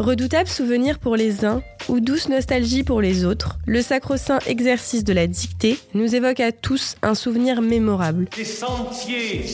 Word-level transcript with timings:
Redoutable 0.00 0.48
souvenir 0.48 0.98
pour 0.98 1.14
les 1.14 1.44
uns 1.44 1.62
ou 1.88 2.00
douce 2.00 2.28
nostalgie 2.28 2.82
pour 2.82 3.00
les 3.00 3.24
autres, 3.24 3.58
le 3.64 3.80
sacro-saint 3.80 4.40
exercice 4.46 5.04
de 5.04 5.12
la 5.12 5.28
dictée 5.28 5.78
nous 5.94 6.16
évoque 6.16 6.40
à 6.40 6.50
tous 6.50 6.96
un 7.02 7.14
souvenir 7.14 7.62
mémorable. 7.62 8.26
Des 8.36 8.44
sentiers 8.44 9.44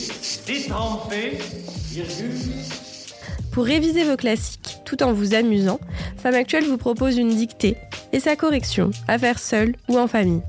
détrempés, 0.47 1.37
Pour 3.51 3.65
réviser 3.65 4.03
vos 4.03 4.17
classiques 4.17 4.79
tout 4.83 5.03
en 5.03 5.13
vous 5.13 5.35
amusant, 5.35 5.79
Femme 6.17 6.35
Actuelle 6.35 6.65
vous 6.65 6.77
propose 6.77 7.17
une 7.17 7.35
dictée 7.35 7.77
et 8.11 8.19
sa 8.19 8.35
correction 8.35 8.89
à 9.07 9.19
faire 9.19 9.37
seule 9.37 9.75
ou 9.89 9.99
en 9.99 10.07
famille. 10.07 10.41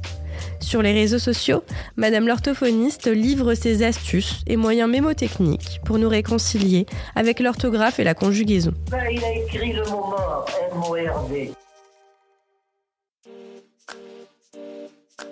Sur 0.73 0.80
les 0.80 0.95
réseaux 0.95 1.18
sociaux, 1.18 1.64
Madame 1.96 2.27
l'orthophoniste 2.27 3.07
livre 3.07 3.52
ses 3.52 3.82
astuces 3.82 4.41
et 4.46 4.57
moyens 4.57 4.89
mémotechniques 4.89 5.82
pour 5.84 5.98
nous 5.98 6.09
réconcilier 6.09 6.86
avec 7.14 7.41
l'orthographe 7.41 7.98
et 7.98 8.04
la 8.04 8.14
conjugaison. 8.14 8.72
Il 8.89 9.22
a 9.22 9.36
écrit 9.36 9.75
le 9.75 9.82
mot 9.90 10.07
mort, 10.07 10.46
M-O-R-D. 10.72 11.53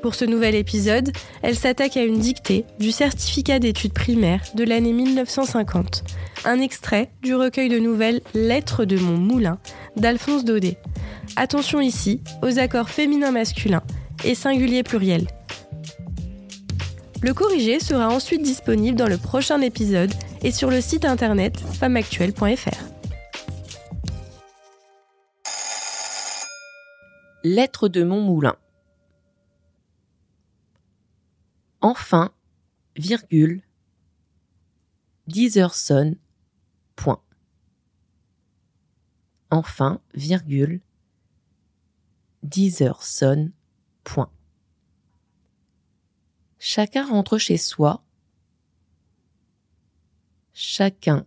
Pour 0.02 0.14
ce 0.14 0.26
nouvel 0.26 0.54
épisode, 0.56 1.10
elle 1.40 1.56
s'attaque 1.56 1.96
à 1.96 2.02
une 2.02 2.18
dictée 2.18 2.66
du 2.78 2.92
certificat 2.92 3.58
d'études 3.58 3.94
primaires 3.94 4.42
de 4.54 4.64
l'année 4.64 4.92
1950, 4.92 6.04
un 6.44 6.60
extrait 6.60 7.08
du 7.22 7.34
recueil 7.34 7.70
de 7.70 7.78
nouvelles 7.78 8.20
Lettres 8.34 8.84
de 8.84 8.98
mon 8.98 9.16
moulin 9.16 9.58
d'Alphonse 9.96 10.44
Daudet. 10.44 10.76
Attention 11.36 11.80
ici 11.80 12.20
aux 12.42 12.58
accords 12.58 12.90
féminins-masculins 12.90 13.82
et 14.24 14.34
singulier 14.34 14.82
pluriel. 14.82 15.26
Le 17.22 17.34
corrigé 17.34 17.80
sera 17.80 18.08
ensuite 18.08 18.42
disponible 18.42 18.96
dans 18.96 19.08
le 19.08 19.18
prochain 19.18 19.60
épisode 19.60 20.12
et 20.42 20.52
sur 20.52 20.70
le 20.70 20.80
site 20.80 21.04
internet 21.04 21.60
femmeactuelle.fr. 21.60 22.90
Lettre 27.44 27.88
de 27.88 28.04
mon 28.04 28.20
moulin. 28.20 28.56
Enfin, 31.82 32.32
virgule, 32.96 33.62
10 35.26 35.58
heures 35.58 35.74
sonnent, 35.74 36.16
point. 36.96 37.22
Enfin, 39.50 40.00
virgule, 40.14 40.80
10 42.42 42.82
heures 42.82 43.02
sonnent, 43.02 43.52
point. 44.04 44.30
Chacun 46.58 47.06
rentre 47.06 47.38
chez 47.38 47.56
soi. 47.56 48.04
Chacun 50.52 51.26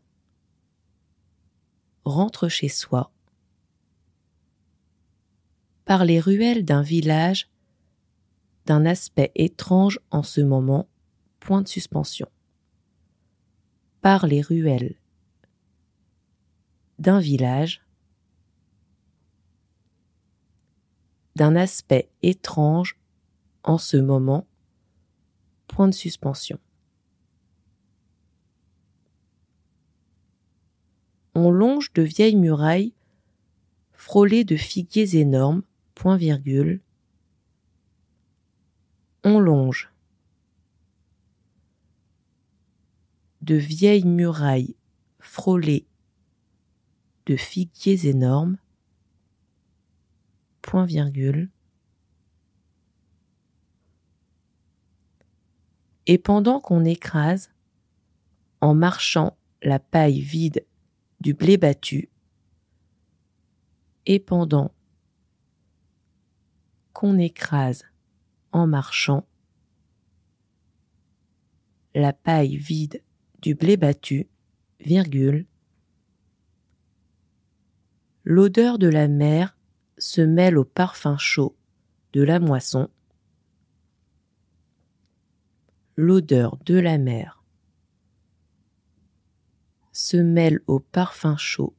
rentre 2.05 2.49
chez 2.49 2.69
soi. 2.69 3.11
Par 5.85 6.05
les 6.05 6.19
ruelles 6.19 6.65
d'un 6.65 6.81
village 6.81 7.49
d'un 8.65 8.85
aspect 8.85 9.31
étrange 9.35 9.99
en 10.11 10.23
ce 10.23 10.41
moment, 10.41 10.87
point 11.39 11.61
de 11.61 11.67
suspension. 11.67 12.29
Par 14.01 14.25
les 14.27 14.41
ruelles 14.41 14.95
d'un 16.99 17.19
village 17.19 17.81
d'un 21.35 21.55
aspect 21.55 22.09
étrange 22.21 22.97
en 23.63 23.77
ce 23.77 23.97
moment, 23.97 24.45
point 25.67 25.87
de 25.87 25.93
suspension. 25.93 26.59
On 31.35 31.49
longe 31.49 31.91
de 31.93 32.03
vieilles 32.03 32.35
murailles 32.35 32.93
frôlées 33.93 34.43
de 34.43 34.55
figuiers 34.55 35.15
énormes, 35.15 35.63
point 35.95 36.17
virgule, 36.17 36.81
on 39.23 39.39
longe 39.39 39.89
de 43.41 43.55
vieilles 43.55 44.05
murailles 44.05 44.75
frôlées 45.19 45.85
de 47.25 47.35
figuiers 47.35 48.07
énormes, 48.07 48.57
et 56.05 56.17
pendant 56.17 56.59
qu'on 56.59 56.83
écrase, 56.83 57.51
en 58.61 58.73
marchant 58.73 59.37
la 59.61 59.79
paille 59.79 60.21
vide 60.21 60.65
du 61.19 61.33
blé 61.33 61.57
battu, 61.57 62.09
et 64.05 64.19
pendant 64.19 64.73
qu'on 66.91 67.17
écrase 67.17 67.85
en 68.51 68.67
marchant 68.67 69.25
la 71.95 72.11
paille 72.11 72.57
vide 72.57 73.01
du 73.41 73.55
blé 73.55 73.77
battu, 73.77 74.27
virgule, 74.79 75.45
l'odeur 78.25 78.77
de 78.77 78.87
la 78.87 79.07
mer 79.07 79.57
se 79.97 80.21
mêle 80.21 80.57
au 80.57 80.65
parfum 80.65 81.17
chaud 81.17 81.55
de 82.13 82.21
la 82.21 82.39
moisson, 82.39 82.89
l'odeur 85.95 86.57
de 86.65 86.75
la 86.75 86.97
mer 86.97 87.43
se 89.93 90.17
mêle 90.17 90.59
au 90.65 90.79
parfum 90.79 91.37
chaud 91.37 91.75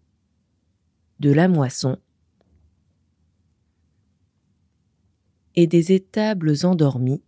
de 1.19 1.33
la 1.33 1.49
moisson 1.49 1.99
et 5.57 5.67
des 5.67 5.93
étables 5.93 6.55
endormies, 6.65 7.23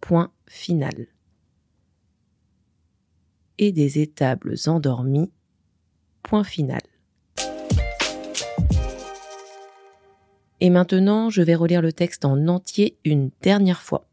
point 0.00 0.32
final. 0.46 1.08
Et 3.58 3.72
des 3.72 4.00
étables 4.00 4.54
endormies, 4.66 5.32
point 6.22 6.44
final. 6.44 6.82
Et 10.60 10.70
maintenant, 10.70 11.30
je 11.30 11.42
vais 11.42 11.54
relire 11.54 11.82
le 11.82 11.92
texte 11.92 12.24
en 12.24 12.48
entier 12.48 12.96
une 13.04 13.30
dernière 13.42 13.82
fois. 13.82 14.06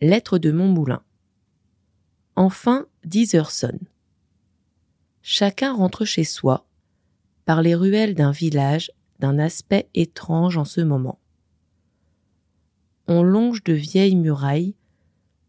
Lettre 0.00 0.38
de 0.38 0.52
mon 0.52 0.68
moulin. 0.68 1.02
Enfin, 2.34 2.86
dix 3.04 3.34
heures 3.34 3.50
sonnent. 3.50 3.88
Chacun 5.22 5.72
rentre 5.72 6.04
chez 6.04 6.24
soi, 6.24 6.66
par 7.46 7.62
les 7.62 7.74
ruelles 7.74 8.14
d'un 8.14 8.32
village 8.32 8.90
d'un 9.18 9.38
aspect 9.38 9.88
étrange 9.94 10.58
en 10.58 10.66
ce 10.66 10.82
moment 10.82 11.18
on 13.08 13.22
longe 13.22 13.62
de 13.62 13.72
vieilles 13.72 14.16
murailles 14.16 14.74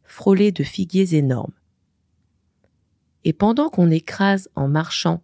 frôlées 0.04 0.52
de 0.52 0.64
figuiers 0.64 1.16
énormes. 1.16 1.54
Et 3.24 3.34
pendant 3.34 3.70
qu'on 3.70 3.92
écrase 3.92 4.50
en 4.56 4.68
marchant 4.68 5.22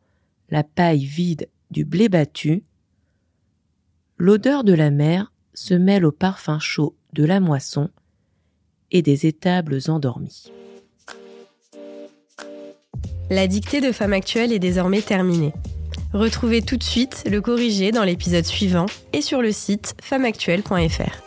la 0.49 0.63
paille 0.63 1.05
vide 1.05 1.49
du 1.71 1.85
blé 1.85 2.09
battu, 2.09 2.63
l'odeur 4.23 4.63
de 4.63 4.71
la 4.71 4.89
mer 4.89 5.33
se 5.53 5.73
mêle 5.73 6.05
au 6.05 6.13
parfum 6.13 6.57
chaud 6.57 6.95
de 7.11 7.25
la 7.25 7.41
moisson 7.41 7.89
et 8.89 9.01
des 9.01 9.25
étables 9.25 9.79
endormies. 9.89 10.49
La 13.29 13.47
dictée 13.47 13.81
de 13.81 13.91
Femme 13.91 14.13
Actuelle 14.13 14.53
est 14.53 14.59
désormais 14.59 15.01
terminée. 15.01 15.51
Retrouvez 16.13 16.61
tout 16.61 16.77
de 16.77 16.83
suite 16.83 17.25
le 17.29 17.41
corrigé 17.41 17.91
dans 17.91 18.05
l'épisode 18.05 18.45
suivant 18.45 18.85
et 19.11 19.21
sur 19.21 19.41
le 19.41 19.51
site 19.51 19.93
femmeactuelle.fr. 20.01 21.22